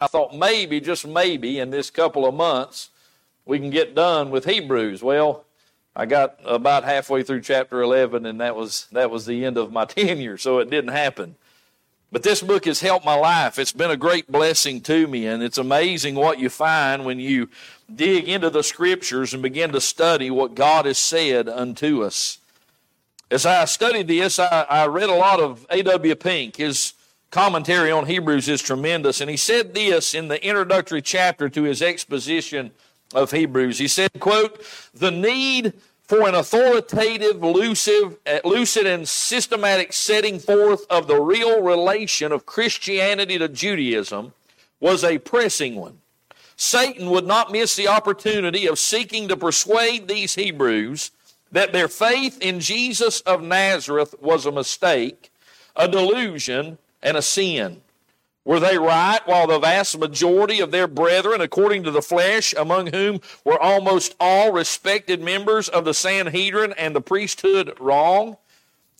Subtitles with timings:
[0.00, 2.88] I thought maybe, just maybe, in this couple of months,
[3.44, 5.02] we can get done with Hebrews.
[5.02, 5.44] Well,
[5.94, 9.72] I got about halfway through chapter 11, and that was, that was the end of
[9.72, 11.36] my tenure, so it didn't happen.
[12.12, 13.58] But this book has helped my life.
[13.58, 17.48] It's been a great blessing to me, and it's amazing what you find when you
[17.94, 22.38] dig into the scriptures and begin to study what God has said unto us.
[23.30, 26.16] As I studied this, I, I read a lot of A.W.
[26.16, 26.56] Pink.
[26.56, 26.94] His
[27.30, 31.80] commentary on Hebrews is tremendous, and he said this in the introductory chapter to his
[31.82, 32.72] exposition
[33.14, 33.78] of Hebrews.
[33.78, 34.64] He said, quote,
[34.94, 41.62] the need for an authoritative, lucid, eh, lucid and systematic setting forth of the real
[41.62, 44.32] relation of Christianity to Judaism
[44.80, 45.98] was a pressing one.
[46.56, 51.12] Satan would not miss the opportunity of seeking to persuade these Hebrews
[51.52, 55.30] that their faith in Jesus of Nazareth was a mistake,
[55.76, 57.82] a delusion, and a sin.
[58.44, 62.88] Were they right while the vast majority of their brethren, according to the flesh, among
[62.88, 68.38] whom were almost all respected members of the Sanhedrin and the priesthood, wrong?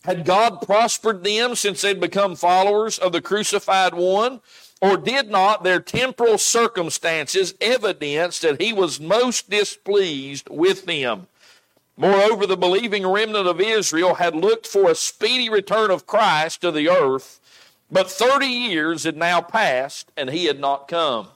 [0.03, 4.41] Had God prospered them since they'd become followers of the crucified one?
[4.81, 11.27] Or did not their temporal circumstances evidence that he was most displeased with them?
[11.97, 16.71] Moreover, the believing remnant of Israel had looked for a speedy return of Christ to
[16.71, 17.40] the earth,
[17.91, 21.27] but 30 years had now passed and he had not come.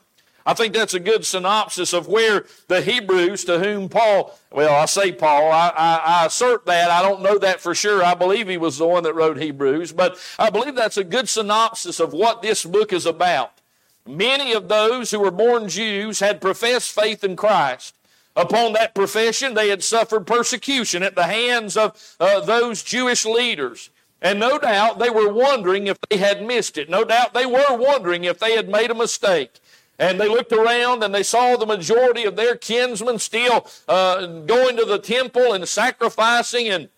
[0.47, 4.85] I think that's a good synopsis of where the Hebrews to whom Paul, well, I
[4.85, 6.91] say Paul, I, I, I, assert that.
[6.91, 8.03] I don't know that for sure.
[8.03, 11.27] I believe he was the one that wrote Hebrews, but I believe that's a good
[11.27, 13.53] synopsis of what this book is about.
[14.07, 17.95] Many of those who were born Jews had professed faith in Christ.
[18.35, 23.89] Upon that profession, they had suffered persecution at the hands of uh, those Jewish leaders.
[24.25, 26.89] And no doubt they were wondering if they had missed it.
[26.89, 29.59] No doubt they were wondering if they had made a mistake.
[29.99, 34.77] And they looked around and they saw the majority of their kinsmen still uh, going
[34.77, 36.89] to the temple and sacrificing and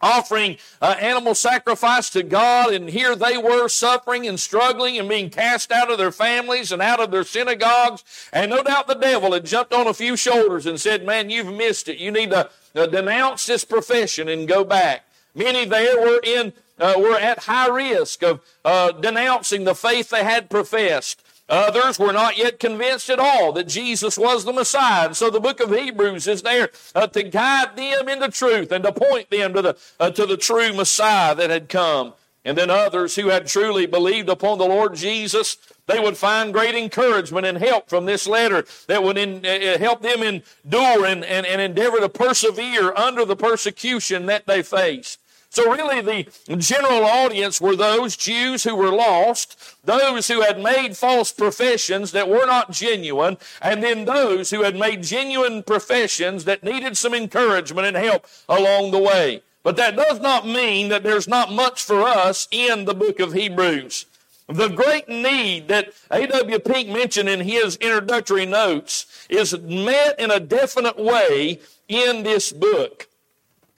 [0.00, 5.30] offering uh, animal sacrifice to God, and here they were suffering and struggling and being
[5.30, 8.02] cast out of their families and out of their synagogues.
[8.32, 11.54] And no doubt the devil had jumped on a few shoulders and said, Man, you've
[11.54, 11.98] missed it.
[11.98, 15.04] You need to uh, denounce this profession and go back.
[15.34, 20.24] Many there were in uh, were at high risk of uh, denouncing the faith they
[20.24, 21.22] had professed.
[21.48, 25.06] Others were not yet convinced at all that Jesus was the Messiah.
[25.06, 28.82] And so the book of Hebrews is there uh, to guide them into truth and
[28.84, 32.14] to point them to the, uh, to the true Messiah that had come.
[32.44, 35.56] And then others who had truly believed upon the Lord Jesus,
[35.86, 39.78] they would find great encouragement and help from this letter that would in, uh, uh
[39.78, 45.20] help them endure and, and, and endeavor to persevere under the persecution that they faced.
[45.52, 50.96] So, really, the general audience were those Jews who were lost, those who had made
[50.96, 56.64] false professions that were not genuine, and then those who had made genuine professions that
[56.64, 59.42] needed some encouragement and help along the way.
[59.62, 63.34] But that does not mean that there's not much for us in the book of
[63.34, 64.06] Hebrews.
[64.48, 66.60] The great need that A.W.
[66.60, 73.06] Pink mentioned in his introductory notes is met in a definite way in this book.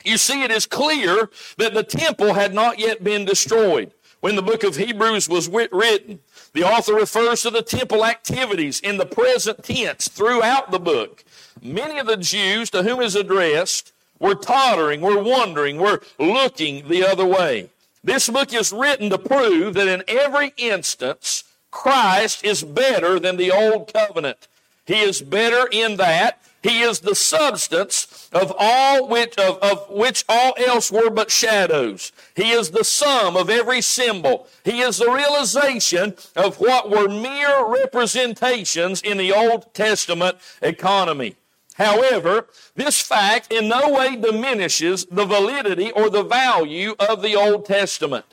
[0.05, 3.93] You see, it is clear that the temple had not yet been destroyed.
[4.21, 6.21] When the book of Hebrews was written,
[6.53, 11.25] the author refers to the temple activities in the present tense throughout the book.
[11.61, 17.05] Many of the Jews to whom is addressed were tottering, were wondering, were looking the
[17.05, 17.71] other way.
[18.03, 23.51] This book is written to prove that in every instance, Christ is better than the
[23.51, 24.47] old covenant.
[24.87, 30.25] He is better in that he is the substance of all which, of, of which
[30.31, 32.11] all else were but shadows.
[32.35, 34.49] He is the sum of every symbol.
[34.65, 41.37] He is the realization of what were mere representations in the Old Testament economy.
[41.75, 47.67] However, this fact in no way diminishes the validity or the value of the Old
[47.67, 48.25] Testament.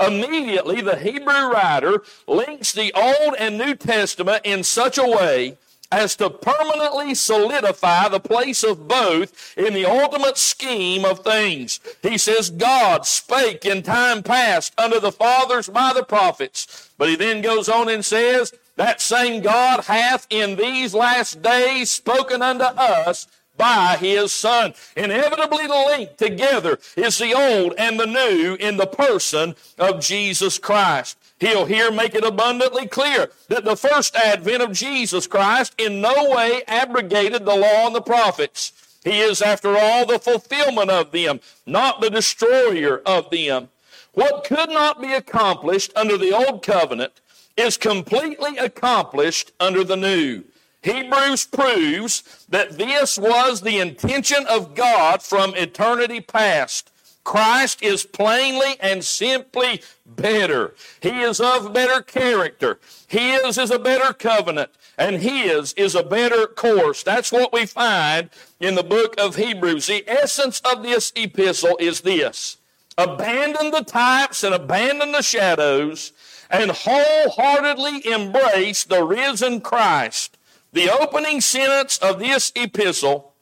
[0.00, 5.56] Immediately, the Hebrew writer links the Old and New Testament in such a way
[5.90, 11.80] as to permanently solidify the place of both in the ultimate scheme of things.
[12.02, 16.90] He says, God spake in time past unto the fathers by the prophets.
[16.98, 21.90] But he then goes on and says, that same God hath in these last days
[21.90, 24.74] spoken unto us by his son.
[24.96, 31.18] Inevitably linked together is the old and the new in the person of Jesus Christ.
[31.38, 36.30] He'll here make it abundantly clear that the first advent of Jesus Christ in no
[36.30, 38.72] way abrogated the law and the prophets.
[39.04, 43.68] He is, after all, the fulfillment of them, not the destroyer of them.
[44.12, 47.20] What could not be accomplished under the old covenant
[47.56, 50.44] is completely accomplished under the new.
[50.86, 56.92] Hebrews proves that this was the intention of God from eternity past.
[57.24, 60.74] Christ is plainly and simply better.
[61.00, 62.78] He is of better character.
[63.08, 67.02] His is a better covenant, and His is a better course.
[67.02, 68.30] That's what we find
[68.60, 69.88] in the book of Hebrews.
[69.88, 72.58] The essence of this epistle is this
[72.96, 76.12] abandon the types and abandon the shadows
[76.48, 80.35] and wholeheartedly embrace the risen Christ.
[80.76, 83.32] The opening sentence of this epistle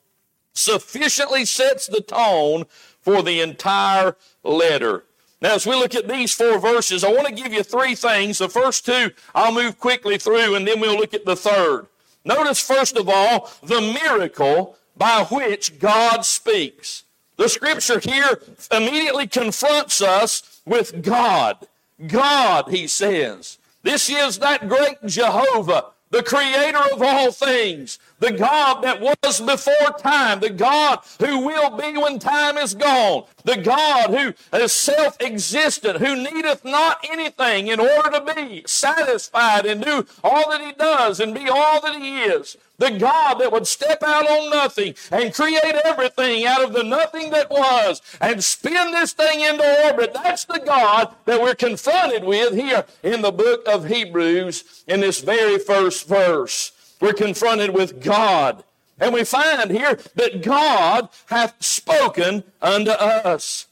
[0.52, 2.66] sufficiently sets the tone
[3.00, 4.14] for the entire
[4.44, 5.02] letter.
[5.42, 8.38] Now, as we look at these four verses, I want to give you three things.
[8.38, 11.88] The first two I'll move quickly through, and then we'll look at the third.
[12.24, 17.02] Notice, first of all, the miracle by which God speaks.
[17.36, 21.66] The scripture here immediately confronts us with God.
[22.06, 23.58] God, he says.
[23.82, 29.98] This is that great Jehovah the creator of all things, the God that was before
[29.98, 35.20] time, the God who will be when time is gone, the God who is self
[35.20, 40.72] existent, who needeth not anything in order to be satisfied and do all that he
[40.72, 42.56] does and be all that he is.
[42.78, 47.30] The God that would step out on nothing and create everything out of the nothing
[47.30, 50.14] that was and spin this thing into orbit.
[50.14, 55.20] That's the God that we're confronted with here in the book of Hebrews in this
[55.20, 56.72] very first verse.
[57.04, 58.64] We're confronted with God.
[58.98, 63.66] And we find here that God hath spoken unto us.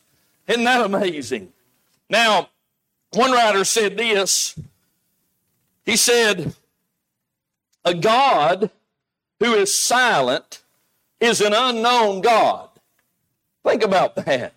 [0.46, 1.50] Isn't that amazing?
[2.10, 2.50] Now,
[3.14, 4.54] one writer said this.
[5.86, 6.54] He said,
[7.86, 8.70] A God
[9.40, 10.62] who is silent
[11.18, 12.68] is an unknown God.
[13.64, 14.52] Think about that.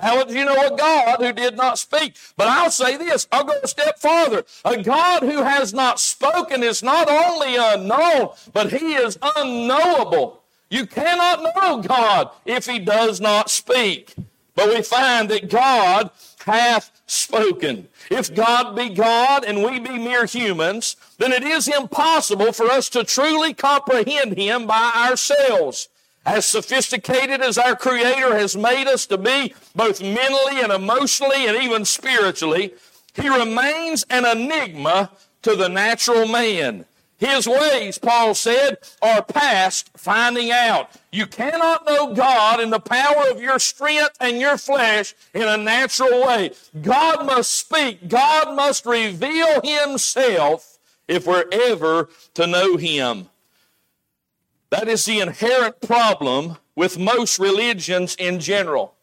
[0.00, 2.16] How would you know a God who did not speak?
[2.36, 4.44] But I'll say this, I'll go a step farther.
[4.64, 10.42] A God who has not spoken is not only unknown, but he is unknowable.
[10.70, 14.14] You cannot know God if he does not speak.
[14.54, 16.10] But we find that God
[16.44, 17.88] hath spoken.
[18.10, 22.88] If God be God and we be mere humans, then it is impossible for us
[22.90, 25.88] to truly comprehend Him by ourselves.
[26.26, 31.62] As sophisticated as our Creator has made us to be, both mentally and emotionally and
[31.62, 32.74] even spiritually,
[33.14, 35.10] He remains an enigma
[35.42, 36.84] to the natural man.
[37.20, 40.90] His ways, Paul said, are past finding out.
[41.12, 45.58] You cannot know God in the power of your strength and your flesh in a
[45.58, 46.52] natural way.
[46.80, 48.08] God must speak.
[48.08, 50.78] God must reveal Himself
[51.08, 53.28] if we're ever to know Him.
[54.70, 58.94] That is the inherent problem with most religions in general.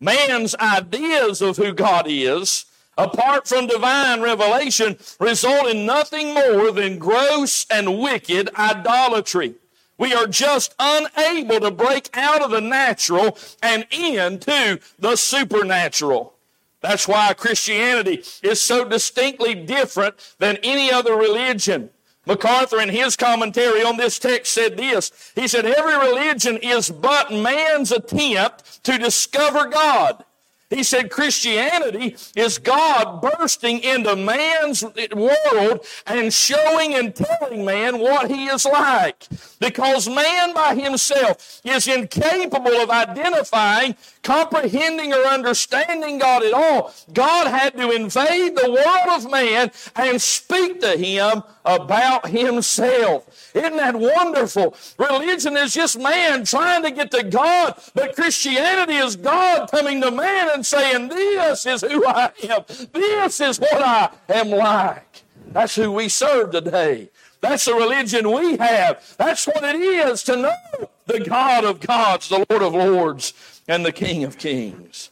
[0.00, 2.64] Man's ideas of who God is
[3.00, 9.54] apart from divine revelation, result in nothing more than gross and wicked idolatry.
[9.98, 16.34] We are just unable to break out of the natural and into the supernatural.
[16.80, 21.90] That's why Christianity is so distinctly different than any other religion.
[22.30, 25.32] MacArthur, in his commentary on this text, said this.
[25.34, 30.24] He said, Every religion is but man's attempt to discover God.
[30.70, 38.30] He said Christianity is God bursting into man's world and showing and telling man what
[38.30, 39.26] he is like.
[39.58, 46.94] Because man by himself is incapable of identifying, comprehending, or understanding God at all.
[47.12, 53.26] God had to invade the world of man and speak to him about himself.
[53.54, 54.76] Isn't that wonderful?
[54.98, 60.10] Religion is just man trying to get to God, but Christianity is God coming to
[60.10, 62.64] man and saying, This is who I am.
[62.92, 65.22] This is what I am like.
[65.48, 67.10] That's who we serve today.
[67.40, 69.14] That's the religion we have.
[69.16, 73.32] That's what it is to know the God of gods, the Lord of lords,
[73.66, 75.10] and the King of kings.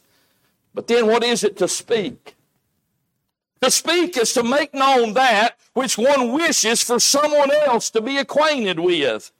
[0.73, 2.35] But then what is it to speak?
[3.61, 8.17] To speak is to make known that which one wishes for someone else to be
[8.17, 9.31] acquainted with.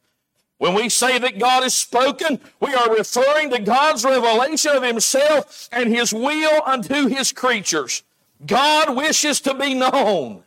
[0.57, 5.69] When we say that God has spoken, we are referring to God's revelation of Himself
[5.71, 8.03] and His will unto His creatures.
[8.45, 10.43] God wishes to be known.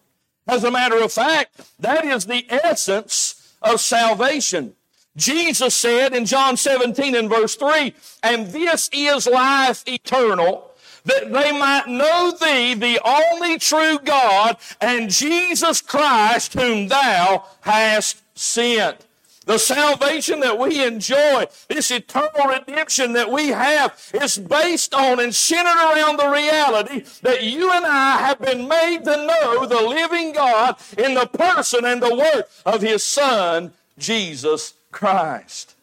[0.47, 4.75] As a matter of fact, that is the essence of salvation.
[5.17, 10.72] Jesus said in John 17 and verse 3, and this is life eternal,
[11.05, 18.23] that they might know thee, the only true God, and Jesus Christ, whom thou hast
[18.35, 19.07] sent.
[19.45, 25.35] The salvation that we enjoy, this eternal redemption that we have, is based on and
[25.35, 30.33] centered around the reality that you and I have been made to know the living
[30.33, 35.75] God in the person and the work of His Son, Jesus Christ.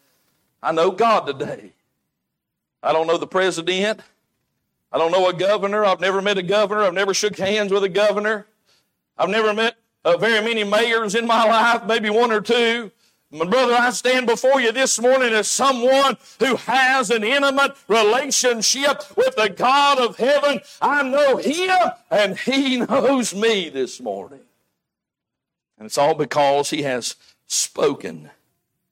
[0.63, 1.73] I know God today.
[2.81, 3.99] I don't know the president.
[4.91, 5.85] I don't know a governor.
[5.85, 6.83] I've never met a governor.
[6.83, 8.47] I've never shook hands with a governor.
[9.17, 12.91] I've never met uh, very many mayors in my life, maybe one or two.
[13.31, 19.03] My brother, I stand before you this morning as someone who has an intimate relationship
[19.15, 20.61] with the God of heaven.
[20.81, 24.39] I know Him and He knows me this morning.
[25.77, 28.31] And it's all because He has spoken.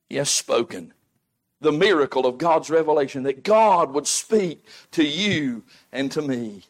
[0.07, 0.93] He has spoken.
[1.59, 6.63] The miracle of God's revelation that God would speak to you and to me.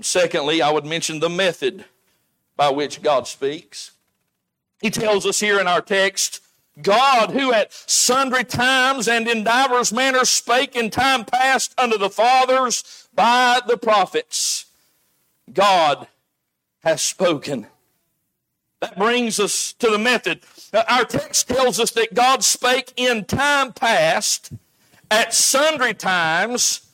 [0.00, 1.84] Secondly, I would mention the method
[2.56, 3.92] by which God speaks.
[4.80, 6.40] He tells us here in our text
[6.82, 12.10] God, who at sundry times and in divers manners spake in time past unto the
[12.10, 14.66] fathers by the prophets.
[15.52, 16.06] God
[16.82, 17.66] has spoken.
[18.80, 20.40] That brings us to the method.
[20.88, 24.52] Our text tells us that God spake in time past,
[25.10, 26.86] at sundry times,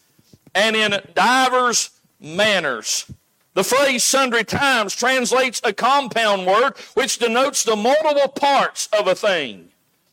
[0.55, 3.11] and in divers manners.
[3.55, 9.15] The phrase sundry times translates a compound word which denotes the multiple parts of a
[9.15, 9.69] thing.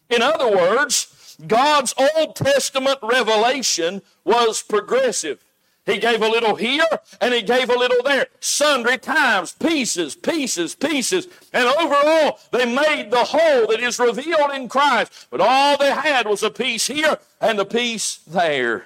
[0.09, 5.43] In other words, God's Old Testament revelation was progressive.
[5.89, 6.86] He gave a little here
[7.19, 11.27] and he gave a little there, sundry times, pieces, pieces, pieces.
[11.51, 15.27] And overall, they made the whole that is revealed in Christ.
[15.31, 18.86] But all they had was a piece here and a piece there.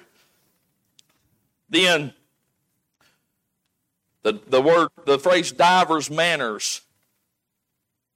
[1.68, 2.14] Then,
[4.22, 6.80] the, the word, the phrase divers manners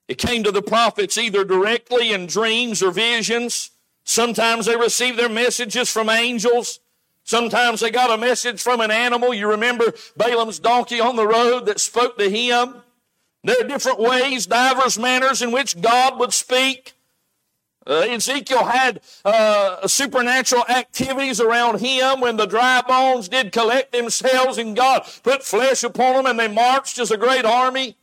[0.08, 3.70] it came to the prophets either directly in dreams or visions.
[4.04, 6.80] Sometimes they received their messages from angels.
[7.28, 9.34] Sometimes they got a message from an animal.
[9.34, 12.76] You remember Balaam's donkey on the road that spoke to him.
[13.44, 16.94] There are different ways, divers manners in which God would speak.
[17.86, 24.56] Uh, Ezekiel had uh, supernatural activities around him when the dry bones did collect themselves
[24.56, 27.98] and God put flesh upon them and they marched as a great army.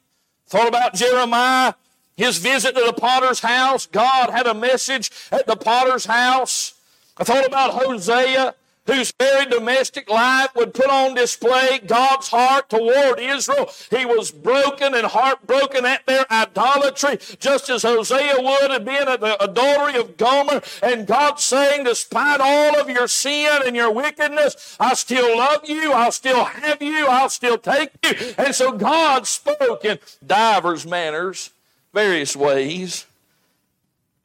[0.45, 1.73] Thought about Jeremiah
[2.15, 6.75] his visit to the potter's house, God had a message at the potter's house.
[7.17, 8.53] I thought about Hosea,
[8.85, 13.69] whose very domestic life would put on display God's heart toward Israel.
[13.89, 19.21] He was broken and heartbroken at their idolatry, just as Hosea would have been at
[19.21, 20.61] the adultery of Gomer.
[20.83, 25.91] And God saying, despite all of your sin and your wickedness, I still love you,
[25.91, 28.33] I'll still have you, I'll still take you.
[28.37, 31.49] And so God spoke in divers manners
[31.93, 33.05] various ways.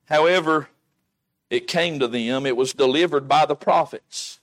[0.07, 0.69] However,
[1.49, 4.40] it came to them, it was delivered by the prophets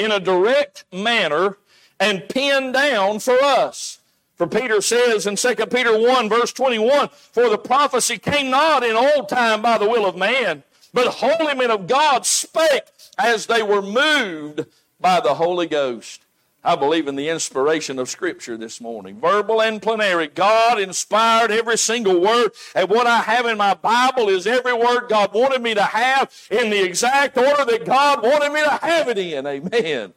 [0.00, 1.58] in a direct manner
[2.00, 3.98] and pinned down for us.
[4.36, 8.96] For Peter says in 2 Peter 1, verse 21, For the prophecy came not in
[8.96, 10.62] old time by the will of man,
[10.94, 12.84] but holy men of God spake
[13.18, 14.64] as they were moved
[14.98, 16.22] by the Holy Ghost.
[16.62, 19.18] I believe in the inspiration of Scripture this morning.
[19.18, 20.26] Verbal and plenary.
[20.26, 22.52] God inspired every single word.
[22.74, 26.30] And what I have in my Bible is every word God wanted me to have
[26.50, 29.46] in the exact order that God wanted me to have it in.
[29.46, 30.12] Amen.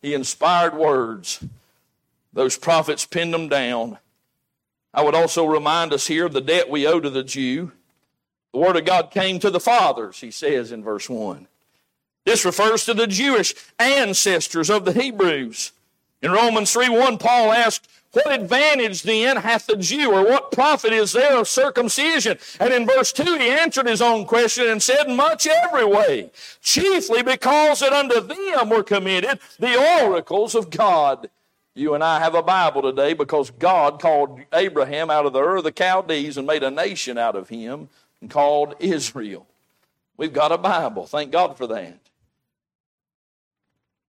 [0.00, 1.44] He inspired words.
[2.32, 3.98] Those prophets pinned them down.
[4.94, 7.72] I would also remind us here of the debt we owe to the Jew.
[8.52, 11.48] The Word of God came to the fathers, he says in verse 1.
[12.24, 15.72] This refers to the Jewish ancestors of the Hebrews.
[16.20, 20.92] In Romans 3 1, Paul asked, What advantage then hath the Jew, or what profit
[20.92, 22.38] is there of circumcision?
[22.58, 27.22] And in verse 2, he answered his own question and said, Much every way, chiefly
[27.22, 31.30] because that unto them were committed the oracles of God.
[31.74, 35.58] You and I have a Bible today because God called Abraham out of the Ur
[35.58, 37.88] of the Chaldees and made a nation out of him
[38.20, 39.46] and called Israel.
[40.16, 41.06] We've got a Bible.
[41.06, 42.00] Thank God for that.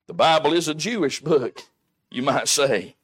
[0.07, 1.61] The Bible is a Jewish book
[2.11, 2.95] you might say.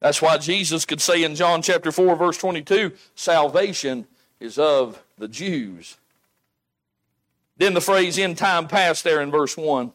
[0.00, 4.06] That's why Jesus could say in John chapter 4, verse 22, salvation
[4.40, 5.96] is of the Jews.
[7.56, 9.92] Then the phrase in time past there in verse 1.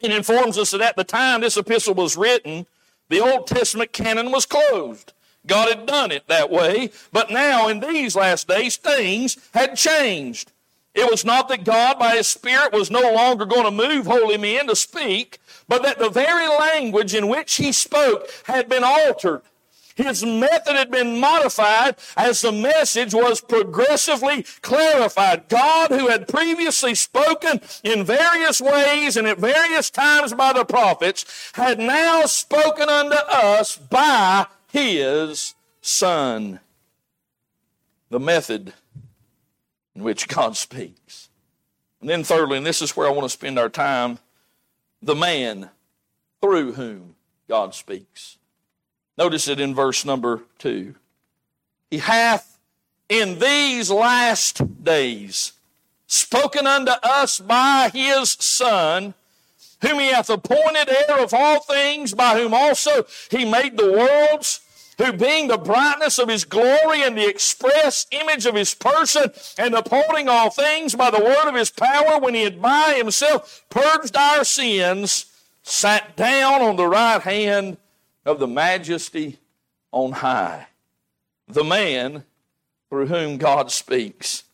[0.00, 2.66] It informs us that at the time this epistle was written,
[3.08, 5.12] the Old Testament canon was closed.
[5.46, 10.52] God had done it that way, but now in these last days, things had changed.
[10.94, 14.36] It was not that God, by His Spirit, was no longer going to move holy
[14.36, 19.42] men to speak, but that the very language in which he spoke had been altered.
[19.98, 25.48] His method had been modified as the message was progressively clarified.
[25.48, 31.50] God, who had previously spoken in various ways and at various times by the prophets,
[31.54, 36.60] had now spoken unto us by His Son.
[38.08, 38.74] The method
[39.96, 41.28] in which God speaks.
[42.00, 44.20] And then, thirdly, and this is where I want to spend our time,
[45.02, 45.70] the man
[46.40, 47.14] through whom
[47.48, 48.38] God speaks.
[49.16, 50.94] Notice it in verse number two.
[51.90, 52.58] He hath
[53.08, 55.52] in these last days
[56.06, 59.14] spoken unto us by his Son,
[59.80, 64.60] whom he hath appointed heir of all things, by whom also he made the worlds
[64.98, 69.74] who being the brightness of his glory and the express image of his person, and
[69.74, 74.16] upholding all things by the word of his power, when he had by himself purged
[74.16, 75.26] our sins,
[75.62, 77.76] sat down on the right hand
[78.24, 79.38] of the majesty
[79.92, 80.66] on high.
[81.46, 82.24] The man
[82.90, 84.44] through whom God speaks.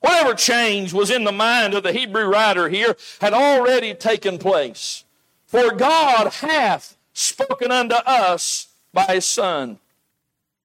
[0.00, 5.04] Whatever change was in the mind of the Hebrew writer here had already taken place.
[5.46, 8.67] For God hath spoken unto us
[9.06, 9.78] by his Son.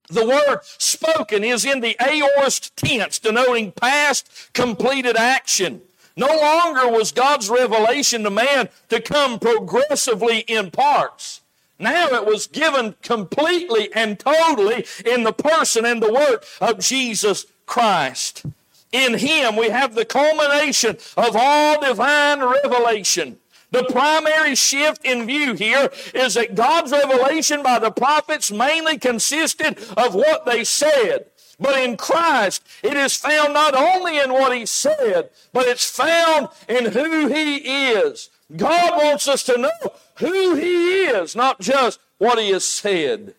[0.10, 5.82] The word spoken is in the aorist tense, denoting past completed action.
[6.16, 11.42] No longer was God's revelation to man to come progressively in parts.
[11.80, 17.46] Now it was given completely and totally in the person and the work of Jesus
[17.66, 18.46] Christ.
[18.92, 23.38] In Him we have the culmination of all divine revelation.
[23.74, 29.80] The primary shift in view here is that God's revelation by the prophets mainly consisted
[29.98, 31.26] of what they said.
[31.60, 36.50] But in Christ, it is found not only in what He said, but it's found
[36.70, 38.30] in who He is.
[38.56, 43.34] God wants us to know who He is, not just what He has said.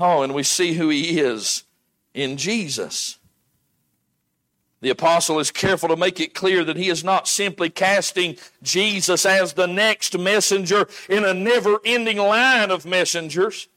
[0.00, 1.62] Oh, and we see who He is
[2.14, 3.16] in Jesus.
[4.82, 9.24] The apostle is careful to make it clear that he is not simply casting Jesus
[9.24, 13.68] as the next messenger in a never ending line of messengers.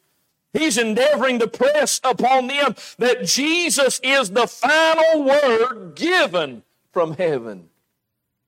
[0.51, 7.69] He's endeavoring to press upon them that Jesus is the final word given from heaven.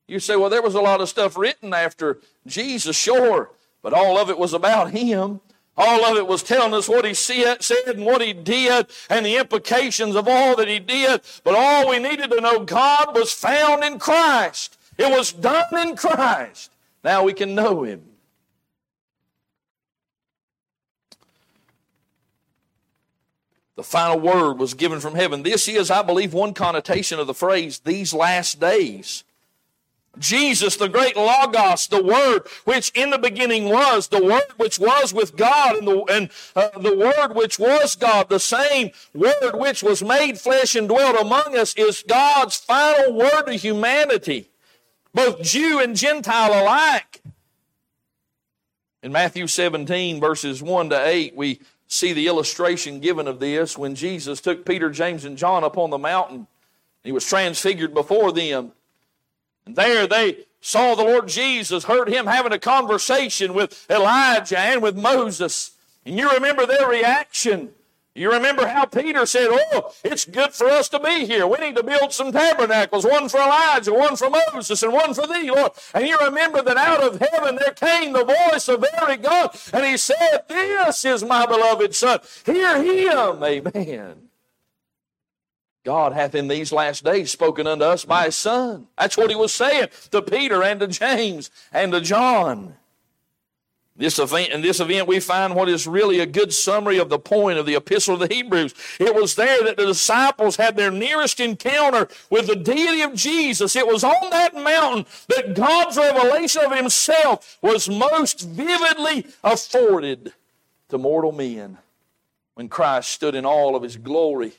[0.07, 2.17] You say, well, there was a lot of stuff written after
[2.47, 3.51] Jesus, sure,
[3.83, 5.41] but all of it was about him.
[5.77, 9.37] All of it was telling us what he said and what he did and the
[9.37, 11.21] implications of all that he did.
[11.43, 14.77] But all we needed to know, God was found in Christ.
[14.97, 16.71] It was done in Christ.
[17.03, 18.03] Now we can know him.
[23.75, 25.43] The final word was given from heaven.
[25.43, 29.23] This is, I believe, one connotation of the phrase, these last days.
[30.19, 35.13] Jesus, the great Logos, the Word which in the beginning was, the Word which was
[35.13, 39.83] with God, and the, and, uh, the Word which was God, the same Word which
[39.83, 44.49] was made flesh and dwelt among us, is God's final word to humanity,
[45.13, 47.21] both Jew and Gentile alike.
[49.03, 53.95] In Matthew 17, verses 1 to 8, we see the illustration given of this when
[53.95, 56.47] Jesus took Peter, James, and John up on the mountain.
[57.03, 58.73] He was transfigured before them.
[59.67, 64.81] And there they saw the Lord Jesus, heard him having a conversation with Elijah and
[64.81, 65.71] with Moses.
[66.05, 67.71] And you remember their reaction.
[68.15, 71.45] You remember how Peter said, Oh, it's good for us to be here.
[71.45, 75.27] We need to build some tabernacles, one for Elijah, one for Moses, and one for
[75.27, 75.73] thee, Lord.
[75.93, 79.85] And you remember that out of heaven there came the voice of very God, and
[79.85, 82.19] he said, This is my beloved Son.
[82.45, 83.43] Hear him.
[83.43, 84.26] Amen.
[85.87, 88.87] God hath in these last days spoken unto us by his Son.
[88.97, 92.75] That's what he was saying to Peter and to James and to John.
[93.95, 97.17] This event, in this event, we find what is really a good summary of the
[97.17, 98.73] point of the epistle of the Hebrews.
[98.99, 103.73] It was there that the disciples had their nearest encounter with the deity of Jesus.
[103.77, 110.33] It was on that mountain that God's revelation of himself was most vividly afforded
[110.89, 111.77] to mortal men
[112.55, 114.51] when Christ stood in all of his glory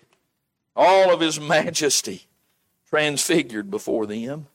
[0.78, 2.26] all of his majesty
[2.88, 4.46] transfigured before them.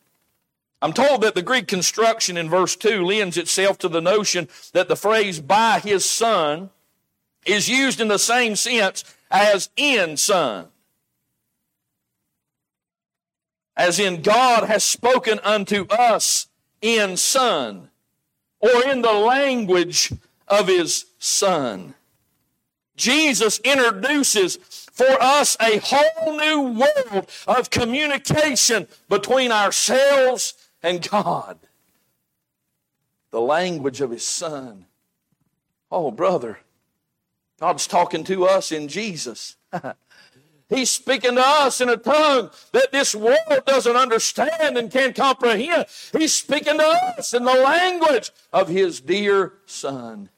[0.81, 4.87] I'm told that the Greek construction in verse 2 lends itself to the notion that
[4.87, 6.71] the phrase by his son
[7.45, 10.67] is used in the same sense as in son.
[13.75, 16.47] As in God has spoken unto us
[16.81, 17.89] in son,
[18.59, 20.11] or in the language
[20.47, 21.95] of his son.
[22.95, 30.53] Jesus introduces for us a whole new world of communication between ourselves
[30.83, 31.57] and God.
[33.31, 34.85] The language of His Son.
[35.91, 36.59] Oh, brother,
[37.59, 39.55] God's talking to us in Jesus.
[40.69, 45.85] He's speaking to us in a tongue that this world doesn't understand and can't comprehend.
[46.11, 46.85] He's speaking to
[47.17, 50.29] us in the language of His dear Son.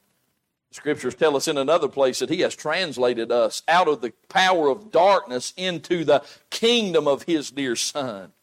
[0.76, 4.68] Scriptures tell us in another place that He has translated us out of the power
[4.68, 8.34] of darkness into the kingdom of His dear Son.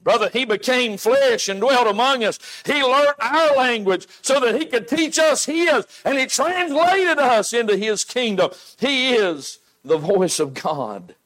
[0.00, 2.38] Brother, He became flesh and dwelt among us.
[2.64, 7.52] He learned our language so that He could teach us His, and He translated us
[7.52, 8.52] into His kingdom.
[8.78, 11.16] He is the voice of God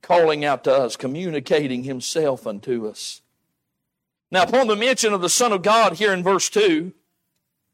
[0.00, 3.20] calling out to us, communicating himself unto us.
[4.30, 6.92] Now, upon the mention of the Son of God here in verse 2,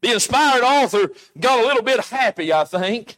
[0.03, 3.17] the inspired author got a little bit happy, I think.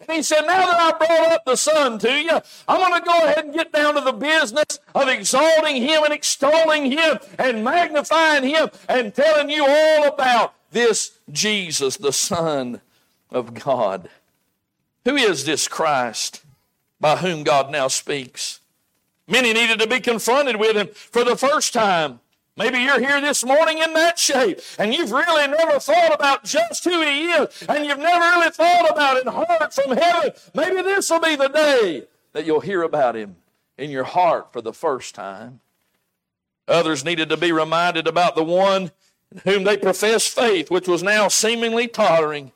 [0.00, 3.06] And he said, Now that I brought up the Son to you, I'm going to
[3.06, 7.64] go ahead and get down to the business of exalting Him and extolling Him and
[7.64, 12.82] magnifying Him and telling you all about this Jesus, the Son
[13.30, 14.10] of God.
[15.04, 16.44] Who is this Christ
[17.00, 18.60] by whom God now speaks?
[19.28, 22.20] Many needed to be confronted with him for the first time.
[22.56, 26.84] Maybe you're here this morning in that shape and you've really never thought about just
[26.84, 30.32] who he is and you've never really thought about it and heard from heaven.
[30.54, 33.36] Maybe this will be the day that you'll hear about him
[33.76, 35.60] in your heart for the first time.
[36.66, 38.90] Others needed to be reminded about the one
[39.32, 42.52] in whom they professed faith, which was now seemingly tottering.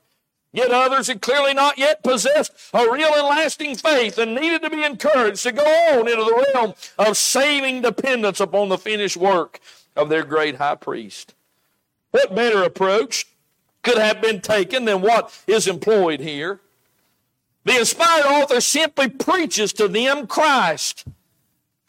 [0.52, 4.70] Yet others had clearly not yet possessed a real and lasting faith and needed to
[4.70, 9.60] be encouraged to go on into the realm of saving dependence upon the finished work
[10.00, 11.34] of their great high priest.
[12.10, 13.26] What better approach
[13.82, 16.60] could have been taken than what is employed here?
[17.64, 21.04] The inspired author simply preaches to them Christ.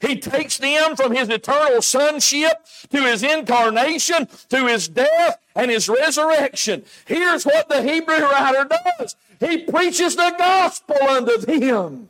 [0.01, 5.87] He takes them from his eternal sonship to his incarnation, to his death, and his
[5.87, 6.83] resurrection.
[7.05, 9.15] Here's what the Hebrew writer does.
[9.39, 12.09] He preaches the gospel unto them.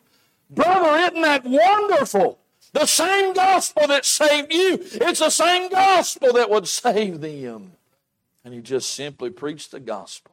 [0.49, 2.39] Brother, isn't that wonderful?
[2.73, 7.73] The same gospel that saved you, it's the same gospel that would save them.
[8.43, 10.31] And he just simply preached the gospel.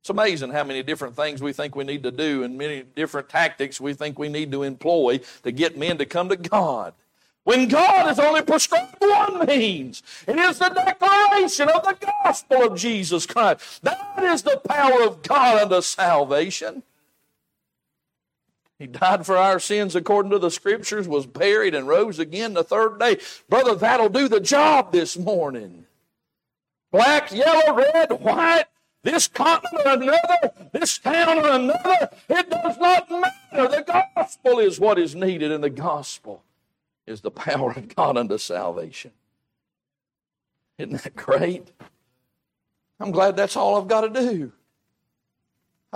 [0.00, 3.28] It's amazing how many different things we think we need to do and many different
[3.28, 6.94] tactics we think we need to employ to get men to come to God.
[7.42, 12.76] When God has only prescribed one means, it is the declaration of the gospel of
[12.76, 13.82] Jesus Christ.
[13.84, 16.82] That is the power of God unto salvation.
[18.78, 22.64] He died for our sins according to the scriptures, was buried, and rose again the
[22.64, 23.18] third day.
[23.48, 25.86] Brother, that'll do the job this morning.
[26.92, 28.66] Black, yellow, red, white,
[29.02, 33.68] this continent or another, this town or another, it does not matter.
[33.68, 33.84] The
[34.14, 36.42] gospel is what is needed in the gospel
[37.06, 39.12] is the power of God unto salvation.
[40.78, 41.70] Isn't that great?
[43.00, 44.52] I'm glad that's all I've got to do.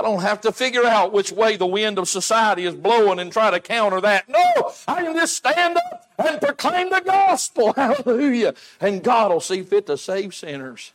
[0.00, 3.30] I don't have to figure out which way the wind of society is blowing and
[3.30, 4.30] try to counter that.
[4.30, 7.72] No, I can just stand up and proclaim the gospel.
[7.76, 8.54] Hallelujah.
[8.80, 10.92] And God will see fit to save sinners.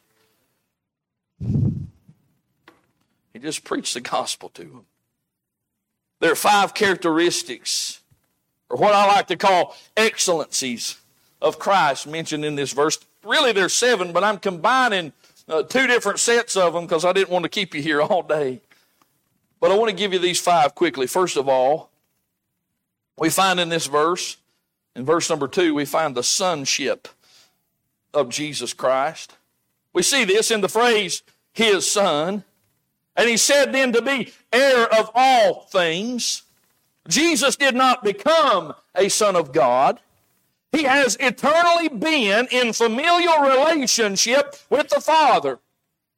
[1.39, 1.69] He
[3.39, 4.85] just preached the gospel to them.
[6.19, 8.01] There are five characteristics
[8.71, 10.99] or what I like to call excellencies
[11.43, 12.97] of Christ mentioned in this verse.
[13.23, 15.13] Really, there's seven, but I'm combining
[15.47, 18.23] uh, two different sets of them because I didn't want to keep you here all
[18.23, 18.61] day.
[19.59, 21.07] But I want to give you these five quickly.
[21.07, 21.89] First of all,
[23.17, 24.37] we find in this verse,
[24.95, 27.07] in verse number two, we find the sonship
[28.13, 29.35] of Jesus Christ.
[29.93, 32.43] We see this in the phrase, his son.
[33.15, 36.43] And he said then to be heir of all things
[37.07, 39.99] Jesus did not become a son of God.
[40.71, 45.59] He has eternally been in familial relationship with the Father.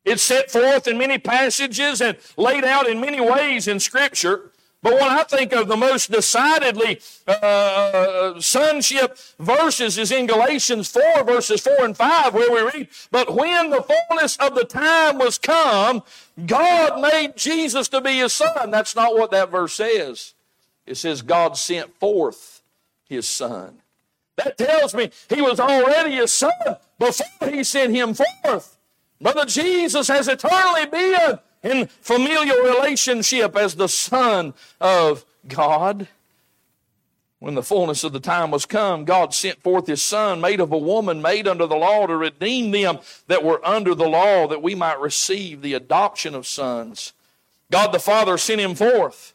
[0.07, 4.51] It's set forth in many passages and laid out in many ways in Scripture.
[4.81, 11.25] But when I think of the most decidedly uh, sonship verses is in Galatians 4,
[11.25, 15.37] verses 4 and 5, where we read, But when the fullness of the time was
[15.37, 16.03] come,
[16.45, 18.71] God made Jesus to be his son.
[18.71, 20.35] That's not what that verse says.
[20.85, 22.61] It says God sent forth
[23.03, 23.79] his son.
[24.37, 28.76] That tells me he was already his son before he sent him forth.
[29.19, 36.07] Brother Jesus has eternally been in familial relationship as the Son of God.
[37.39, 40.71] When the fullness of the time was come, God sent forth His Son, made of
[40.71, 44.63] a woman, made under the law, to redeem them that were under the law, that
[44.63, 47.13] we might receive the adoption of sons.
[47.71, 49.33] God the Father sent Him forth.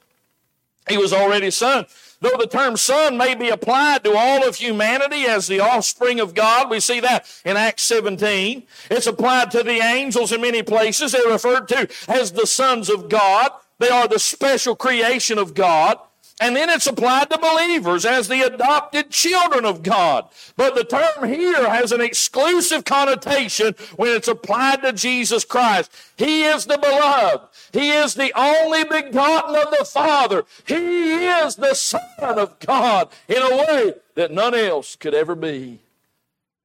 [0.89, 1.87] He was already son.
[2.21, 6.35] Though the term son may be applied to all of humanity as the offspring of
[6.35, 8.63] God, we see that in Acts 17.
[8.91, 11.13] It's applied to the angels in many places.
[11.13, 13.51] They're referred to as the sons of God.
[13.81, 15.99] They are the special creation of God.
[16.43, 20.29] And then it's applied to believers as the adopted children of God.
[20.57, 25.93] But the term here has an exclusive connotation when it's applied to Jesus Christ.
[26.17, 27.47] He is the beloved.
[27.73, 30.45] He is the only begotten of the Father.
[30.67, 35.79] He is the Son of God in a way that none else could ever be.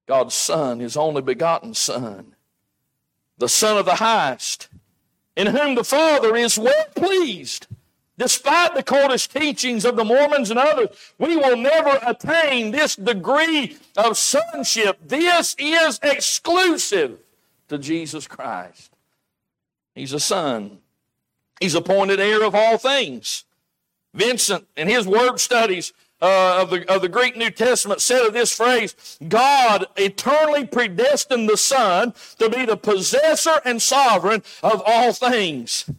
[0.08, 2.34] God's Son, His only begotten Son,
[3.38, 4.70] the Son of the highest,
[5.36, 7.67] in whom the Father is well pleased
[8.18, 13.78] Despite the coldest teachings of the Mormons and others, we will never attain this degree
[13.96, 14.98] of sonship.
[15.06, 17.20] This is exclusive
[17.68, 18.92] to Jesus Christ.
[19.94, 20.80] He's a son.
[21.60, 23.46] He's appointed heir of all things.
[24.14, 28.34] Vincent, in his word studies uh, of, the, of the Greek New Testament, said of
[28.34, 35.14] this phrase God eternally predestined the Son to be the possessor and sovereign of all
[35.14, 35.90] things.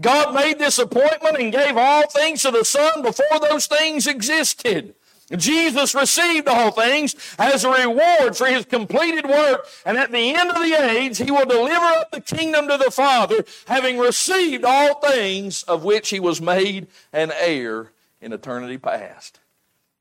[0.00, 4.94] God made this appointment and gave all things to the Son before those things existed.
[5.36, 10.50] Jesus received all things as a reward for his completed work, and at the end
[10.50, 15.00] of the age, he will deliver up the kingdom to the Father, having received all
[15.00, 19.40] things of which he was made an heir in eternity past.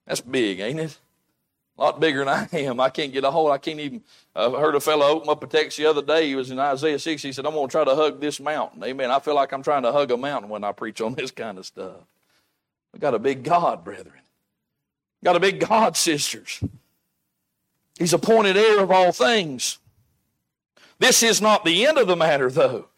[0.06, 0.98] That's big, ain't it?
[1.82, 2.80] A lot bigger than I am.
[2.80, 3.50] I can't get a hold.
[3.50, 4.04] I can't even.
[4.36, 6.28] I uh, heard a fellow open up a text the other day.
[6.28, 7.24] He was in Isaiah 6.
[7.24, 8.84] He said, I'm going to try to hug this mountain.
[8.84, 9.10] Amen.
[9.10, 11.58] I feel like I'm trying to hug a mountain when I preach on this kind
[11.58, 11.96] of stuff.
[12.94, 14.20] We got a big God, brethren.
[15.24, 16.64] Got a big God, sisters.
[17.98, 19.80] He's appointed heir of all things.
[21.00, 22.90] This is not the end of the matter, though.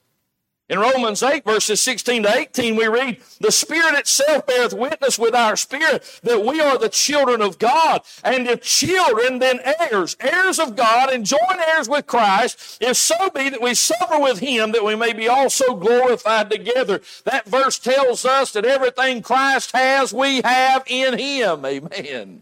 [0.69, 5.35] In Romans 8, verses 16 to 18, we read, The Spirit itself beareth witness with
[5.35, 8.01] our spirit that we are the children of God.
[8.23, 9.59] And if children, then
[9.91, 14.17] heirs, heirs of God, and joint heirs with Christ, if so be that we suffer
[14.17, 17.01] with him, that we may be also glorified together.
[17.25, 21.65] That verse tells us that everything Christ has, we have in him.
[21.65, 22.41] Amen.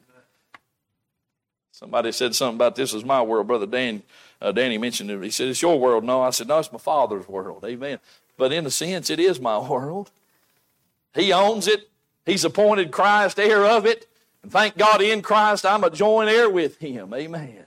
[1.71, 4.03] Somebody said something about this is my world, Brother Dan
[4.41, 5.21] uh, Danny mentioned it.
[5.23, 6.03] He said, It's your world.
[6.03, 7.63] No, I said, No, it's my father's world.
[7.63, 7.99] Amen.
[8.37, 10.11] But in a sense, it is my world.
[11.13, 11.89] He owns it,
[12.25, 14.07] He's appointed Christ heir of it.
[14.43, 17.13] And thank God in Christ, I'm a joint heir with Him.
[17.13, 17.65] Amen.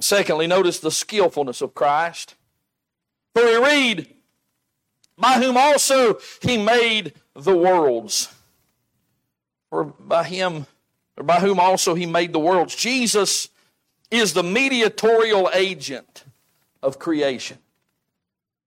[0.00, 2.34] Secondly, notice the skillfulness of Christ.
[3.34, 4.14] For we read,
[5.16, 8.34] By whom also He made the worlds.
[9.70, 10.66] Or by Him,
[11.16, 12.74] or by whom also He made the worlds.
[12.74, 13.48] Jesus
[14.10, 16.24] is the mediatorial agent
[16.82, 17.58] of creation.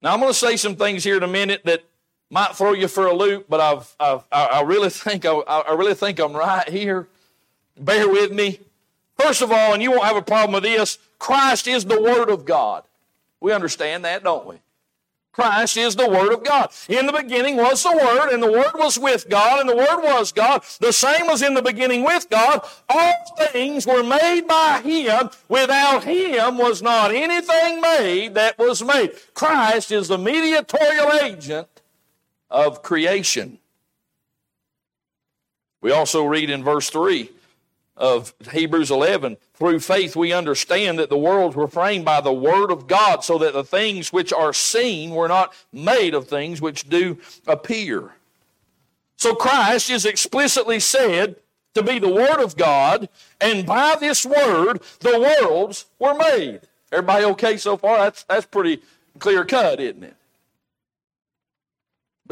[0.01, 1.83] Now, I'm going to say some things here in a minute that
[2.29, 5.93] might throw you for a loop, but I've, I've i really think I, I really
[5.93, 7.07] think I'm right here.
[7.77, 8.59] Bear with me.
[9.17, 12.29] First of all, and you won't have a problem with this, Christ is the Word
[12.29, 12.83] of God.
[13.39, 14.55] We understand that, don't we?
[15.33, 16.69] Christ is the Word of God.
[16.87, 20.01] In the beginning was the Word, and the Word was with God, and the Word
[20.01, 20.63] was God.
[20.79, 22.61] The same was in the beginning with God.
[22.87, 23.13] All
[23.51, 25.31] things were made by Him.
[25.49, 29.13] Without Him was not anything made that was made.
[29.33, 31.81] Christ is the mediatorial agent
[32.51, 33.57] of creation.
[35.81, 37.29] We also read in verse 3
[37.95, 39.37] of Hebrews 11.
[39.53, 43.37] Through faith, we understand that the worlds were framed by the Word of God, so
[43.37, 48.13] that the things which are seen were not made of things which do appear.
[49.15, 51.35] So Christ is explicitly said
[51.75, 56.61] to be the Word of God, and by this Word, the worlds were made.
[56.91, 57.97] Everybody okay so far?
[57.97, 58.81] That's, that's pretty
[59.19, 60.15] clear cut, isn't it?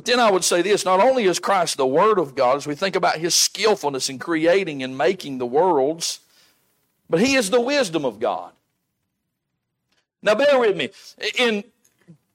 [0.01, 2.65] But then I would say this not only is Christ the Word of God, as
[2.65, 6.21] we think about his skillfulness in creating and making the worlds,
[7.07, 8.51] but he is the wisdom of God.
[10.23, 10.89] Now, bear with me.
[11.37, 11.63] In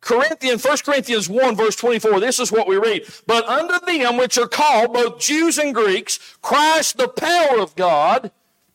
[0.01, 3.05] Corinthians, 1 Corinthians 1, verse 24, this is what we read.
[3.27, 8.31] But unto them which are called, both Jews and Greeks, Christ the power of God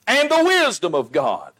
[0.06, 1.54] and the wisdom of God.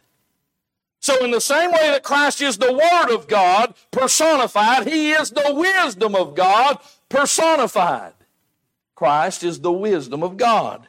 [1.00, 5.30] So, in the same way that Christ is the Word of God personified, He is
[5.30, 6.78] the wisdom of God
[7.12, 8.14] personified.
[8.94, 10.88] Christ is the wisdom of God.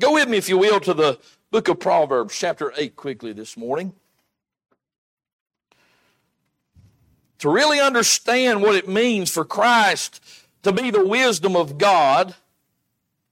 [0.00, 1.18] Go with me, if you will, to the
[1.50, 3.92] book of Proverbs, chapter 8, quickly this morning.
[7.38, 10.20] To really understand what it means for Christ
[10.62, 12.34] to be the wisdom of God,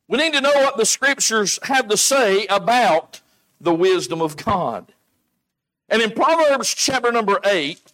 [0.06, 3.22] we need to know what the scriptures have to say about
[3.60, 4.92] the wisdom of God.
[5.88, 7.91] And in Proverbs chapter number 8,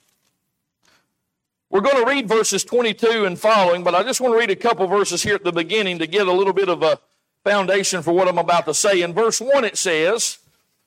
[1.71, 4.57] we're going to read verses 22 and following, but I just want to read a
[4.57, 6.99] couple verses here at the beginning to get a little bit of a
[7.45, 9.03] foundation for what I'm about to say.
[9.03, 10.39] In verse 1, it says,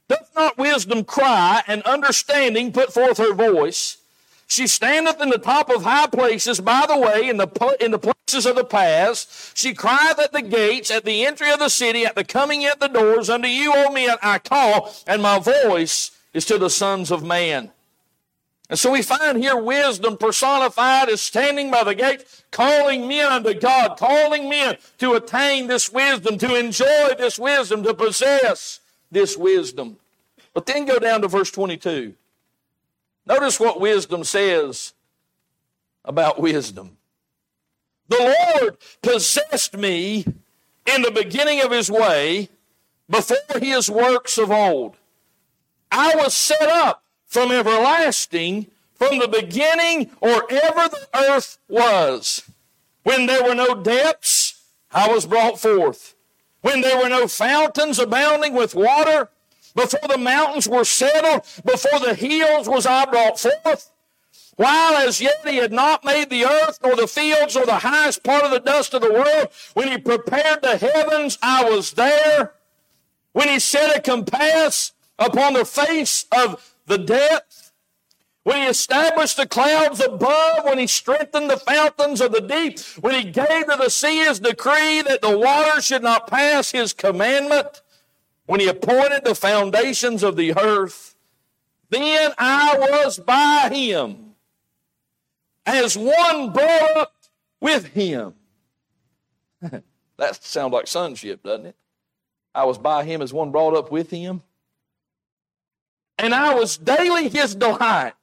[0.08, 3.98] Doth not wisdom cry and understanding put forth her voice?
[4.48, 8.00] She standeth in the top of high places, by the way, in the, in the
[8.00, 9.54] places of the paths.
[9.56, 12.80] She crieth at the gates, at the entry of the city, at the coming at
[12.80, 13.30] the doors.
[13.30, 17.72] Unto you, O men, I call, and my voice is to the sons of man.
[18.72, 23.54] And so we find here wisdom personified as standing by the gate, calling men unto
[23.54, 28.80] God, calling men to attain this wisdom, to enjoy this wisdom, to possess
[29.12, 29.98] this wisdom.
[30.54, 32.14] But then go down to verse 22.
[33.26, 34.94] Notice what wisdom says
[36.06, 36.96] about wisdom.
[38.08, 40.26] The Lord possessed me
[40.86, 42.48] in the beginning of his way
[43.10, 44.96] before his works of old.
[45.92, 47.01] I was set up
[47.32, 52.44] from everlasting, from the beginning or ever the earth was.
[53.04, 56.14] When there were no depths, I was brought forth.
[56.60, 59.30] When there were no fountains abounding with water,
[59.74, 63.90] before the mountains were settled, before the hills was I brought forth.
[64.58, 68.24] While as yet he had not made the earth, nor the fields, nor the highest
[68.26, 72.52] part of the dust of the world, when he prepared the heavens, I was there.
[73.32, 77.72] When he set a compass upon the face of the depth,
[78.44, 83.14] when he established the clouds above, when he strengthened the fountains of the deep, when
[83.14, 87.82] he gave to the sea his decree that the water should not pass his commandment,
[88.48, 91.16] when he appointed the foundations of the earth,
[91.90, 94.34] then I was by him
[95.66, 97.14] as one brought up
[97.60, 98.34] with him.
[99.62, 101.76] that sounds like sonship, doesn't it?
[102.54, 104.42] I was by him as one brought up with him.
[106.18, 108.14] And I was daily his delight.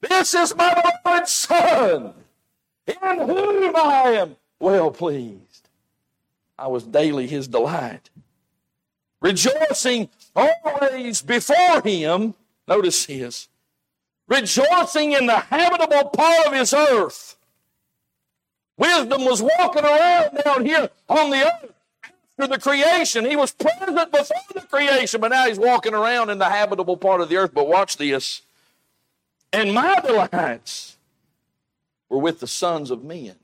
[0.00, 2.14] This is my beloved Son,
[2.86, 5.68] in whom I am well pleased.
[6.58, 8.10] I was daily his delight
[9.24, 12.34] rejoicing always before him.
[12.68, 13.48] Notice his
[14.28, 17.36] rejoicing in the habitable part of his earth.
[18.76, 21.73] Wisdom was walking around down here on the earth
[22.38, 23.24] after the creation.
[23.24, 27.20] He was present before the creation, but now he's walking around in the habitable part
[27.20, 27.52] of the earth.
[27.54, 28.42] But watch this.
[29.52, 30.96] And my delights
[32.08, 33.36] were with the sons of men.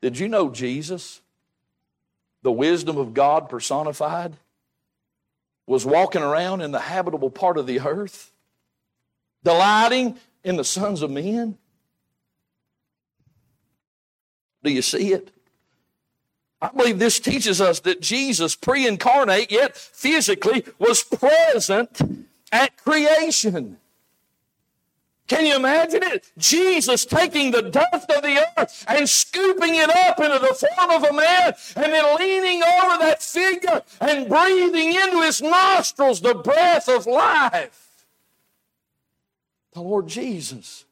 [0.00, 1.20] Did you know Jesus,
[2.42, 4.36] the wisdom of God personified,
[5.66, 8.32] was walking around in the habitable part of the earth,
[9.42, 11.58] delighting in the sons of men?
[14.68, 15.30] Do you see it?
[16.60, 23.78] I believe this teaches us that Jesus, pre incarnate, yet physically, was present at creation.
[25.26, 26.30] Can you imagine it?
[26.36, 31.02] Jesus taking the dust of the earth and scooping it up into the form of
[31.02, 36.90] a man and then leaning over that figure and breathing into his nostrils the breath
[36.90, 38.04] of life.
[39.72, 40.84] The Lord Jesus.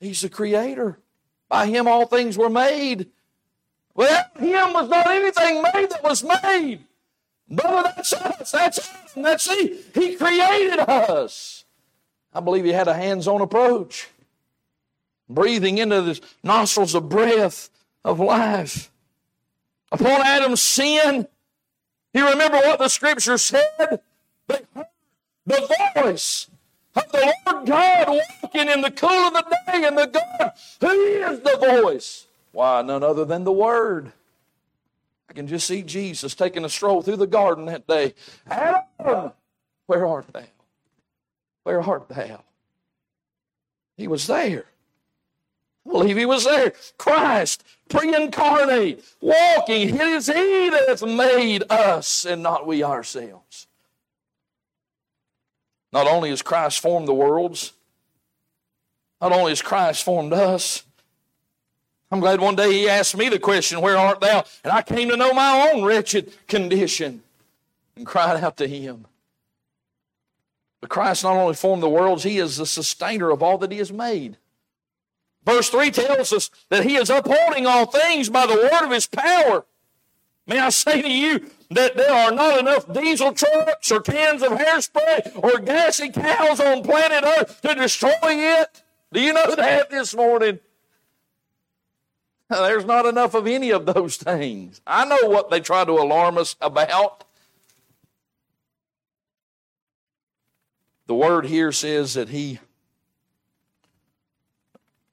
[0.00, 0.98] He's the creator.
[1.48, 3.08] By him all things were made.
[3.94, 6.80] Without him was not anything made that was made.
[7.48, 8.50] Brother, that's us.
[8.50, 9.16] That's us.
[9.16, 9.80] And that's he.
[9.94, 11.64] He created us.
[12.34, 14.08] I believe he had a hands on approach,
[15.28, 17.70] breathing into the nostrils of breath
[18.04, 18.90] of life.
[19.90, 21.26] Upon Adam's sin,
[22.12, 24.00] you remember what the scripture said?
[24.48, 24.86] They heard
[25.46, 26.48] the voice
[26.96, 30.88] of the Lord God walking in the cool of the day, and the God, who
[30.88, 32.26] is the voice?
[32.52, 34.12] Why, none other than the Word.
[35.28, 38.14] I can just see Jesus taking a stroll through the garden that day.
[38.48, 39.32] Adam,
[39.86, 40.42] where art thou?
[41.64, 42.42] Where art thou?
[43.96, 44.66] He was there.
[45.86, 46.72] I believe he was there.
[46.98, 49.94] Christ, pre incarnate, walking.
[49.94, 53.66] It is he that hath made us and not we ourselves.
[55.96, 57.72] Not only has Christ formed the worlds,
[59.18, 60.82] not only has Christ formed us,
[62.10, 64.44] I'm glad one day he asked me the question, Where art thou?
[64.62, 67.22] And I came to know my own wretched condition
[67.96, 69.06] and cried out to him.
[70.82, 73.78] But Christ not only formed the worlds, He is the sustainer of all that He
[73.78, 74.36] has made.
[75.46, 79.06] Verse 3 tells us that He is upholding all things by the word of His
[79.06, 79.64] power.
[80.46, 84.52] May I say to you that there are not enough diesel trucks or cans of
[84.52, 88.82] hairspray or gassy cows on planet Earth to destroy it?
[89.12, 90.60] Do you know that this morning?
[92.48, 94.80] There's not enough of any of those things.
[94.86, 97.24] I know what they try to alarm us about.
[101.06, 102.58] The word here says that he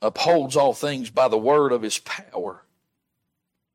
[0.02, 2.63] upholds all things by the word of his power.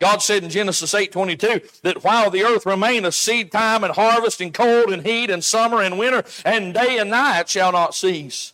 [0.01, 4.55] God said in Genesis 8:22 that while the earth remaineth, seed time and harvest and
[4.55, 8.53] cold and heat and summer and winter and day and night shall not cease.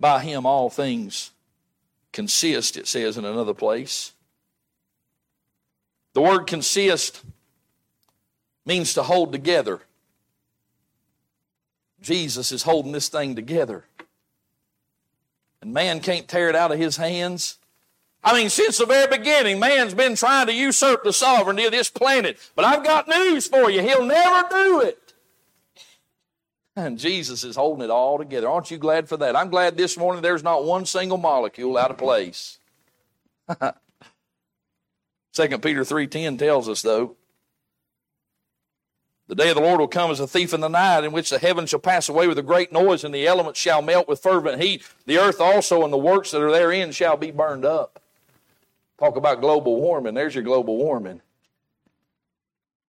[0.00, 1.30] By him all things
[2.12, 4.12] consist, it says in another place.
[6.14, 7.22] The word consist
[8.66, 9.80] means to hold together.
[12.00, 13.84] Jesus is holding this thing together.
[15.64, 17.58] And man can't tear it out of his hands.
[18.22, 21.88] I mean, since the very beginning, man's been trying to usurp the sovereignty of this
[21.88, 22.38] planet.
[22.54, 23.80] But I've got news for you.
[23.80, 25.14] He'll never do it.
[26.76, 28.48] And Jesus is holding it all together.
[28.48, 29.36] Aren't you glad for that?
[29.36, 32.58] I'm glad this morning there's not one single molecule out of place.
[33.48, 33.56] 2
[35.58, 37.16] Peter 3:10 tells us though,
[39.26, 41.30] the day of the Lord will come as a thief in the night, in which
[41.30, 44.22] the heavens shall pass away with a great noise, and the elements shall melt with
[44.22, 44.82] fervent heat.
[45.06, 48.00] The earth also and the works that are therein shall be burned up.
[48.98, 50.14] Talk about global warming.
[50.14, 51.22] There's your global warming.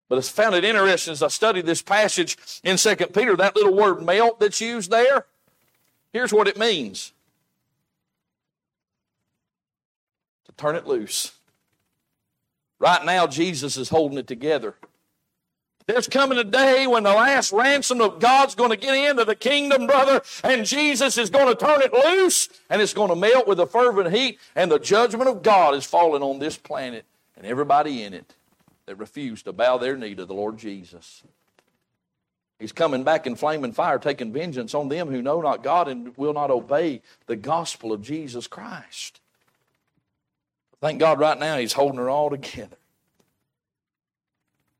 [0.08, 3.74] But I found it interesting as I studied this passage in 2 Peter, that little
[3.74, 5.26] word melt that's used there.
[6.12, 7.12] Here's what it means
[10.44, 11.32] to turn it loose.
[12.78, 14.76] Right now, Jesus is holding it together.
[15.86, 19.36] There's coming a day when the last ransom of God's going to get into the
[19.36, 23.46] kingdom, brother, and Jesus is going to turn it loose, and it's going to melt
[23.46, 27.04] with a fervent heat, and the judgment of God is falling on this planet
[27.36, 28.34] and everybody in it
[28.86, 31.22] that refused to bow their knee to the Lord Jesus.
[32.58, 35.88] He's coming back in flame and fire, taking vengeance on them who know not God
[35.88, 39.20] and will not obey the gospel of Jesus Christ.
[40.80, 42.76] Thank God right now He's holding her all together.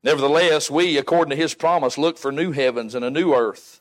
[0.07, 3.81] Nevertheless, we, according to his promise, look for new heavens and a new earth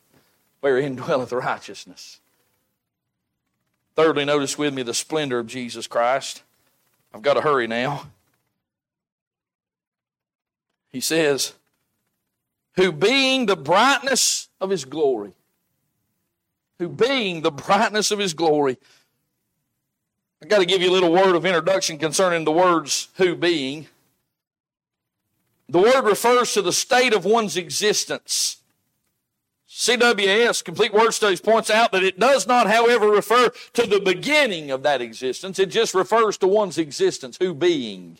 [0.59, 2.19] wherein dwelleth righteousness.
[3.95, 6.41] Thirdly, notice with me the splendor of Jesus Christ.
[7.13, 8.07] I've got to hurry now.
[10.89, 11.53] He says,
[12.76, 15.34] Who being the brightness of his glory,
[16.80, 18.80] who being the brightness of his glory.
[20.41, 23.89] I've got to give you a little word of introduction concerning the words who being.
[25.68, 28.57] The word refers to the state of one's existence.
[29.68, 34.72] CWS, Complete Word Studies, points out that it does not, however, refer to the beginning
[34.72, 35.59] of that existence.
[35.59, 38.20] It just refers to one's existence, who being.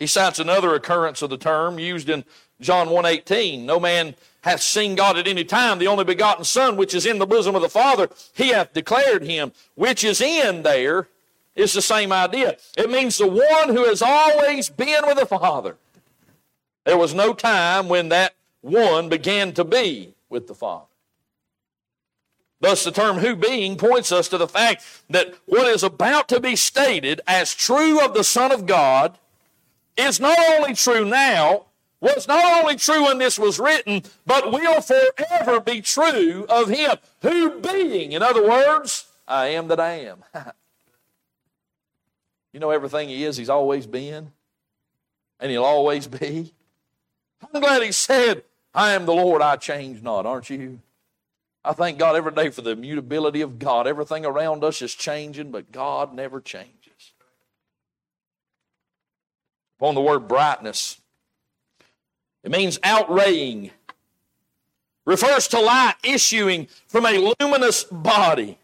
[0.00, 2.24] He cites another occurrence of the term used in
[2.60, 3.62] John 1.18.
[3.62, 5.78] No man hath seen God at any time.
[5.78, 9.22] The only begotten Son, which is in the bosom of the Father, he hath declared
[9.22, 11.06] him, which is in there
[11.54, 12.56] it's the same idea.
[12.76, 15.76] It means the one who has always been with the Father.
[16.84, 20.86] There was no time when that one began to be with the Father.
[22.60, 26.40] Thus, the term who being points us to the fact that what is about to
[26.40, 29.18] be stated as true of the Son of God
[29.96, 31.66] is not only true now,
[32.00, 36.96] was not only true when this was written, but will forever be true of Him.
[37.22, 40.24] Who being, in other words, I am that I am.
[42.52, 44.32] You know everything He is, He's always been,
[45.40, 46.52] and He'll always be.
[47.42, 48.44] I'm glad He said,
[48.74, 50.80] I am the Lord, I change not, aren't you?
[51.64, 53.86] I thank God every day for the immutability of God.
[53.86, 57.12] Everything around us is changing, but God never changes.
[59.78, 61.00] Upon the word brightness,
[62.42, 63.70] it means outraying,
[65.04, 68.58] refers to light issuing from a luminous body.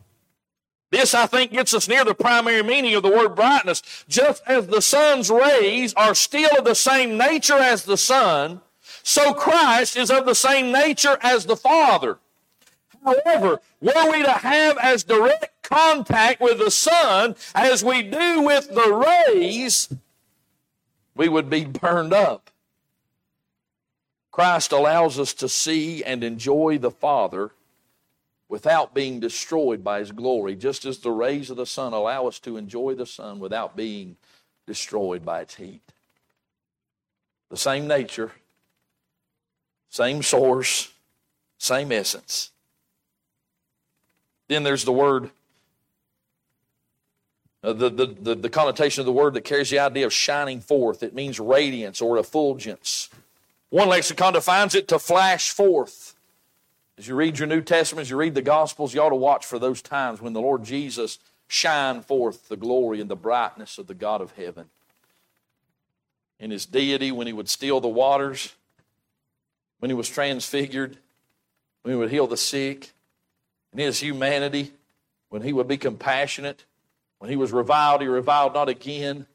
[0.91, 3.83] This, I think, gets us near the primary meaning of the word brightness.
[4.09, 8.63] Just as the sun's rays are still of the same nature as the sun,
[9.03, 12.19] so Christ is of the same nature as the Father.
[13.05, 18.69] However, were we to have as direct contact with the sun as we do with
[18.69, 19.89] the rays,
[21.15, 22.51] we would be burned up.
[24.31, 27.51] Christ allows us to see and enjoy the Father
[28.49, 32.39] without being destroyed by his glory, just as the rays of the sun allow us
[32.41, 34.17] to enjoy the sun without being
[34.67, 35.83] destroyed by its heat.
[37.51, 38.33] The same nature,
[39.91, 40.93] same source,
[41.59, 42.51] same essence.
[44.49, 45.31] Then there's the word,
[47.63, 50.61] uh, the, the, the, the connotation of the word that carries the idea of shining
[50.61, 51.03] forth.
[51.03, 53.11] It means radiance or effulgence.
[53.71, 56.15] One lexicon defines it to flash forth.
[56.99, 59.47] As you read your New Testament, as you read the Gospels, you ought to watch
[59.47, 63.87] for those times when the Lord Jesus shined forth the glory and the brightness of
[63.87, 64.67] the God of heaven.
[66.41, 68.53] In his deity, when he would still the waters,
[69.79, 70.99] when he was transfigured,
[71.83, 72.91] when he would heal the sick,
[73.73, 74.73] in his humanity,
[75.29, 76.65] when he would be compassionate.
[77.19, 79.27] When he was reviled, he reviled not again.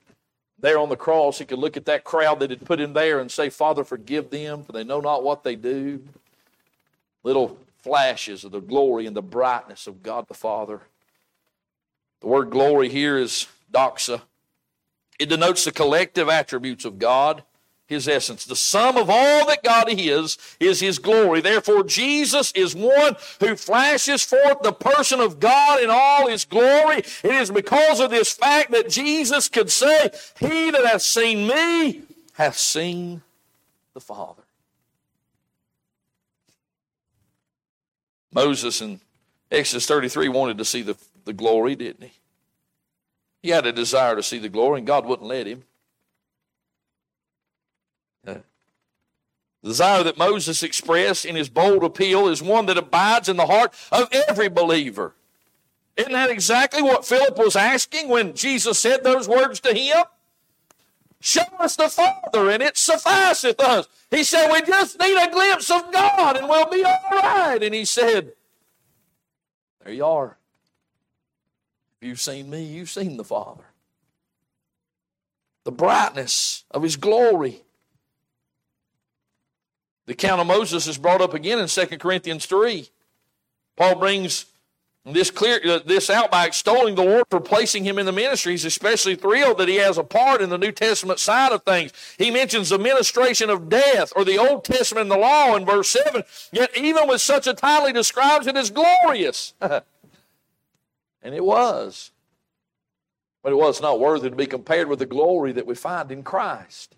[0.59, 3.19] There on the cross, he could look at that crowd that had put him there
[3.19, 6.03] and say, Father, forgive them, for they know not what they do.
[7.23, 10.81] Little flashes of the glory and the brightness of God the Father.
[12.21, 14.21] The word glory here is doxa.
[15.19, 17.43] It denotes the collective attributes of God
[17.87, 18.45] his essence.
[18.45, 21.41] The sum of all that God is, is his glory.
[21.41, 26.97] Therefore, Jesus is one who flashes forth the person of God in all his glory.
[26.97, 30.09] It is because of this fact that Jesus could say,
[30.39, 32.03] He that hath seen me
[32.33, 33.21] hath seen
[33.93, 34.42] the Father.
[38.33, 38.99] Moses in
[39.51, 42.13] Exodus 33 wanted to see the, the glory, didn't he?
[43.41, 45.63] He had a desire to see the glory, and God wouldn't let him.
[48.25, 48.35] Uh,
[49.61, 53.45] the desire that Moses expressed in his bold appeal is one that abides in the
[53.45, 55.13] heart of every believer.
[55.97, 60.03] Isn't that exactly what Philip was asking when Jesus said those words to him?
[61.25, 63.87] Show us the Father, and it sufficeth us.
[64.11, 67.63] He said, We just need a glimpse of God, and we'll be all right.
[67.63, 68.33] And he said,
[69.83, 70.37] There you are.
[72.01, 73.63] If you've seen me, you've seen the Father.
[75.63, 77.63] The brightness of his glory
[80.05, 82.89] the account of Moses is brought up again in 2 Corinthians 3.
[83.75, 84.45] Paul brings
[85.05, 88.53] this clear uh, this out by extolling the Lord for placing him in the ministry.
[88.53, 91.91] He's especially thrilled that he has a part in the New Testament side of things.
[92.17, 95.89] He mentions the ministration of death or the Old Testament and the law in verse
[95.89, 96.23] 7.
[96.53, 99.53] Yet even with such a title, he describes it as glorious.
[99.61, 99.83] and
[101.21, 102.11] it was.
[103.41, 106.23] But it was not worthy to be compared with the glory that we find in
[106.23, 106.95] Christ.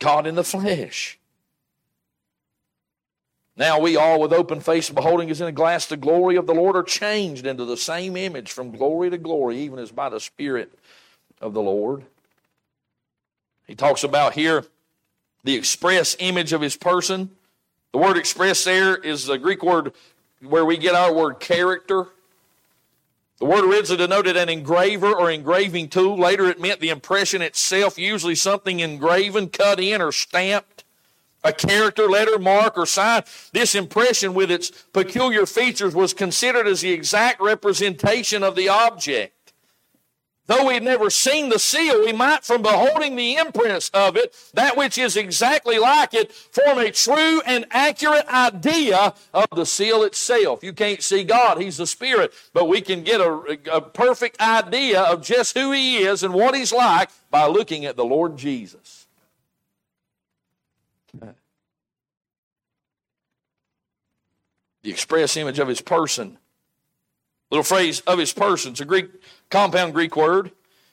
[0.00, 1.20] God in the flesh.
[3.56, 6.54] Now we all, with open face, beholding as in a glass the glory of the
[6.54, 10.20] Lord, are changed into the same image from glory to glory, even as by the
[10.20, 10.78] Spirit
[11.40, 12.04] of the Lord.
[13.66, 14.64] He talks about here
[15.42, 17.30] the express image of his person.
[17.92, 19.92] The word express there is the Greek word
[20.42, 22.08] where we get our word character.
[23.38, 26.18] The word originally denoted an engraver or engraving tool.
[26.18, 30.75] Later it meant the impression itself, usually something engraven, cut in, or stamped
[31.46, 33.22] a character, letter, mark, or sign.
[33.52, 39.32] This impression with its peculiar features was considered as the exact representation of the object.
[40.46, 44.32] Though we had never seen the seal, we might, from beholding the imprints of it,
[44.54, 50.04] that which is exactly like it, form a true and accurate idea of the seal
[50.04, 50.62] itself.
[50.62, 55.02] You can't see God, He's the Spirit, but we can get a, a perfect idea
[55.02, 59.05] of just who He is and what He's like by looking at the Lord Jesus.
[61.22, 61.26] Uh,
[64.82, 66.38] the express image of his person.
[67.50, 68.72] Little phrase of his person.
[68.72, 69.08] It's a Greek
[69.50, 70.52] compound Greek word.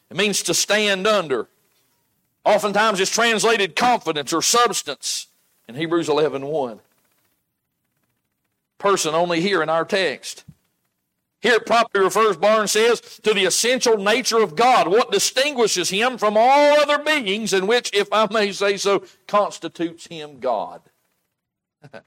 [0.10, 1.48] It means to stand under.
[2.46, 5.28] Oftentimes it's translated confidence or substance
[5.68, 6.80] in Hebrews 11 1.
[8.78, 10.44] Person only here in our text.
[11.44, 16.18] Here it properly refers, Barnes says, to the essential nature of God, what distinguishes him
[16.18, 20.82] from all other beings, and which, if I may say so, constitutes him God.
[21.92, 22.02] the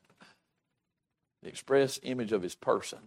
[1.44, 2.98] express image of his person.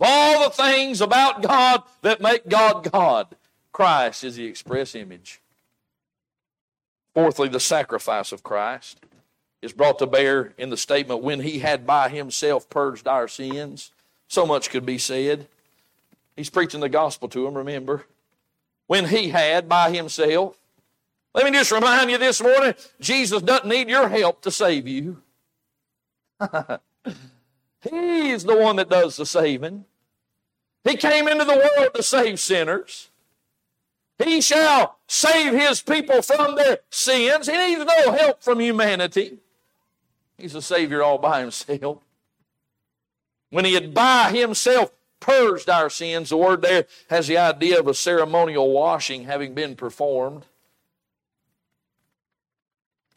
[0.00, 3.36] Of all the things about God that make God God,
[3.70, 5.40] Christ is the express image.
[7.14, 8.98] Fourthly, the sacrifice of Christ
[9.62, 13.92] is brought to bear in the statement, when he had by himself purged our sins.
[14.30, 15.48] So much could be said.
[16.36, 18.06] He's preaching the gospel to them, remember?
[18.86, 20.56] When he had by himself.
[21.34, 25.20] Let me just remind you this morning Jesus doesn't need your help to save you.
[27.82, 29.84] He's the one that does the saving.
[30.84, 33.10] He came into the world to save sinners.
[34.16, 37.48] He shall save his people from their sins.
[37.48, 39.38] He needs no help from humanity.
[40.38, 41.98] He's a Savior all by himself.
[43.50, 47.86] When he had by himself purged our sins, the word there has the idea of
[47.86, 50.46] a ceremonial washing having been performed.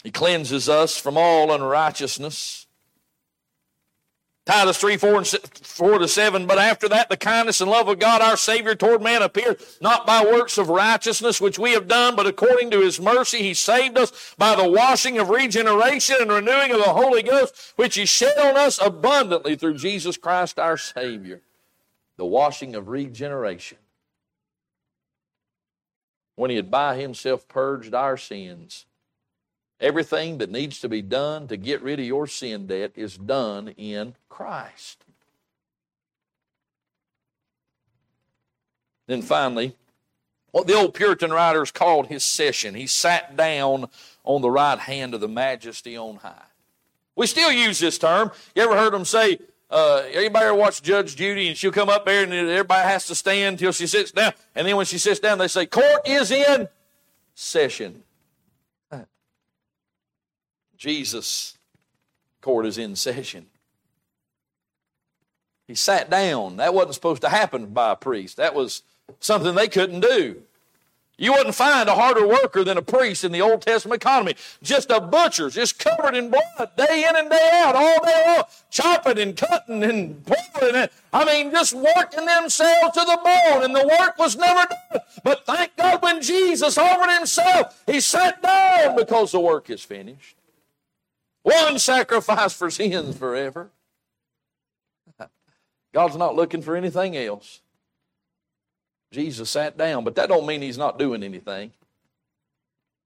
[0.04, 2.68] He cleanses us from all unrighteousness.
[4.46, 6.46] Titus 3, 4, and 4 to 7.
[6.46, 10.06] But after that, the kindness and love of God our Savior toward man appeared, not
[10.06, 13.98] by works of righteousness which we have done, but according to his mercy, he saved
[13.98, 18.38] us by the washing of regeneration and renewing of the Holy Ghost, which he shed
[18.38, 21.42] on us abundantly through Jesus Christ our Savior.
[22.18, 23.78] The washing of regeneration.
[26.36, 28.86] When he had by himself purged our sins
[29.80, 33.70] Everything that needs to be done to get rid of your sin debt is done
[33.70, 35.04] in Christ.
[39.08, 39.76] Then finally,
[40.52, 42.76] what the old Puritan writers called his session.
[42.76, 43.90] He sat down
[44.24, 46.46] on the right hand of the majesty on high.
[47.16, 48.32] We still use this term.
[48.56, 52.06] You ever heard them say, uh, anybody ever watch Judge Judy and she'll come up
[52.06, 54.34] there and everybody has to stand until she sits down.
[54.56, 56.68] And then when she sits down, they say, Court is in
[57.34, 58.04] session.
[60.84, 61.58] Jesus'
[62.42, 63.46] court is in session.
[65.66, 66.58] He sat down.
[66.58, 68.36] That wasn't supposed to happen by a priest.
[68.36, 68.84] That was
[69.22, 70.42] something they couldn't do.
[71.18, 74.36] You wouldn't find a harder worker than a priest in the Old Testament economy.
[74.62, 78.44] Just a butcher, just covered in blood, day in and day out, all day long,
[78.70, 80.90] chopping and cutting and pulling.
[81.14, 85.02] I mean, just working themselves to the bone, and the work was never done.
[85.24, 90.36] But thank God when Jesus offered himself, he sat down because the work is finished.
[91.44, 93.70] One sacrifice for sins forever.
[95.94, 97.62] God's not looking for anything else.
[99.12, 101.72] Jesus sat down, but that don't mean he's not doing anything.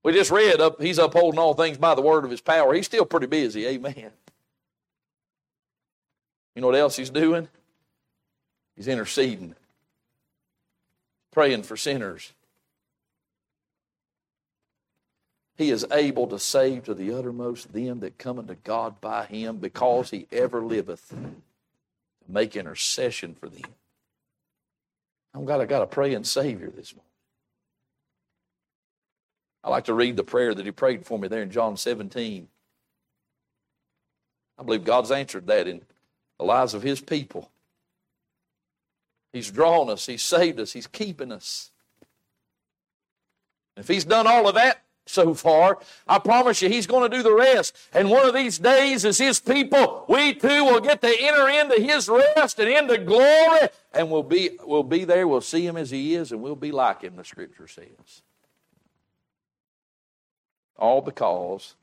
[0.02, 2.72] We just read up he's upholding all things by the word of his power.
[2.72, 4.10] He's still pretty busy, amen.
[6.54, 7.48] You know what else he's doing?
[8.74, 9.54] He's interceding,
[11.32, 12.32] praying for sinners.
[15.58, 19.56] He is able to save to the uttermost them that come unto God by him
[19.56, 23.62] because he ever liveth to make intercession for them.
[25.34, 27.04] I'm glad I got a praying Savior this morning.
[29.64, 32.46] I like to read the prayer that he prayed for me there in John 17.
[34.58, 35.82] I believe God's answered that in
[36.38, 37.50] the lives of his people.
[39.32, 41.72] He's drawn us, he's saved us, he's keeping us.
[43.76, 45.78] If he's done all of that, so far.
[46.06, 47.76] I promise you, He's going to do the rest.
[47.92, 51.80] And one of these days, as His people, we too will get to enter into
[51.80, 55.26] His rest and into glory, and we'll be, we'll be there.
[55.26, 58.22] We'll see Him as He is, and we'll be like Him, the Scripture says.
[60.76, 61.74] All because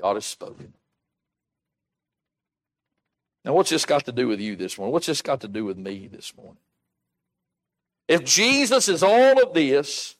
[0.00, 0.72] God has spoken.
[3.44, 4.92] Now, what's this got to do with you this morning?
[4.92, 6.56] What's this got to do with me this morning?
[8.08, 10.16] If Jesus is all of this,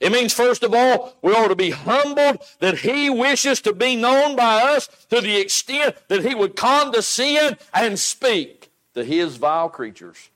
[0.00, 3.96] it means, first of all, we ought to be humbled that He wishes to be
[3.96, 9.68] known by us to the extent that He would condescend and speak to His vile
[9.68, 10.30] creatures.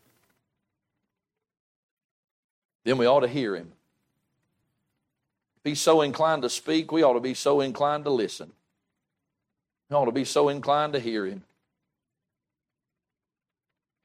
[2.84, 3.72] Then we ought to hear Him.
[5.58, 8.52] If He's so inclined to speak, we ought to be so inclined to listen.
[9.90, 11.42] We ought to be so inclined to hear Him.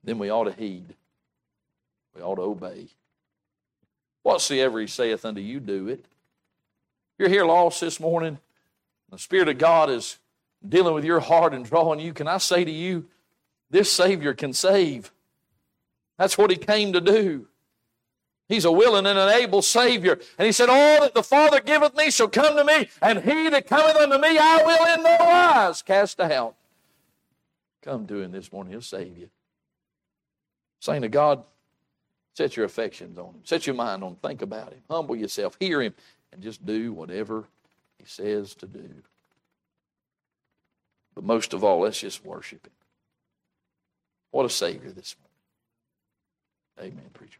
[0.04, 0.96] Then we ought to heed.
[2.16, 2.88] We ought to obey.
[4.24, 6.06] Whatsoever he saith unto you, do it.
[7.20, 8.40] You're here lost this morning.
[9.12, 10.18] The Spirit of God is
[10.68, 12.14] dealing with your heart and drawing you.
[12.14, 13.06] Can I say to you,
[13.70, 15.12] this Savior can save?
[16.18, 17.48] That's what he came to do.
[18.48, 20.20] He's a willing and an able Savior.
[20.38, 23.50] And he said, All that the Father giveth me shall come to me, and he
[23.50, 26.56] that cometh unto me I will in no wise cast out.
[27.82, 29.30] Come to him this morning, he'll save you.
[30.80, 31.44] Saying to God,
[32.36, 33.42] Set your affections on him.
[33.44, 34.18] Set your mind on him.
[34.18, 34.82] Think about him.
[34.90, 35.56] Humble yourself.
[35.60, 35.94] Hear him.
[36.32, 37.46] And just do whatever
[38.00, 38.90] he says to do.
[41.14, 42.74] But most of all, let's just worship him.
[44.32, 45.16] What a Savior this
[46.80, 46.94] morning.
[46.98, 47.40] Amen, preacher.